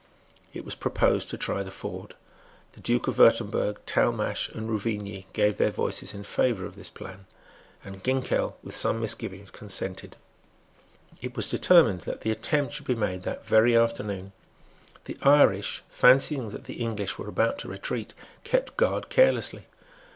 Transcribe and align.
It 0.51 0.65
was 0.65 0.73
proposed 0.73 1.29
to 1.29 1.37
try 1.37 1.61
the 1.61 1.69
ford. 1.69 2.15
The 2.71 2.79
Duke 2.79 3.07
of 3.07 3.19
Wirtemberg, 3.19 3.77
Talmash, 3.85 4.49
and 4.49 4.67
Ruvigny 4.67 5.27
gave 5.31 5.57
their 5.57 5.69
voices 5.69 6.15
in 6.15 6.23
favour 6.23 6.65
of 6.65 6.75
this 6.75 6.89
plan; 6.89 7.27
and 7.85 8.03
Ginkell, 8.03 8.55
with 8.63 8.75
some 8.75 8.99
misgivings, 8.99 9.51
consented. 9.51 10.15
It 11.21 11.35
was 11.35 11.51
determined 11.51 12.01
that 12.01 12.21
the 12.21 12.31
attempt 12.31 12.73
should 12.73 12.87
be 12.87 12.95
made 12.95 13.21
that 13.21 13.45
very 13.45 13.75
afternoon. 13.77 14.31
The 15.05 15.19
Irish, 15.21 15.83
fancying 15.87 16.49
that 16.49 16.63
the 16.63 16.81
English 16.81 17.19
were 17.19 17.29
about 17.29 17.59
to 17.59 17.67
retreat, 17.67 18.15
kept 18.43 18.77
guard 18.77 19.09
carelessly. 19.09 19.67